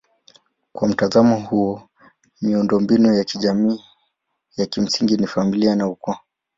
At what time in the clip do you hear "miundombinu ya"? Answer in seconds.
2.41-3.23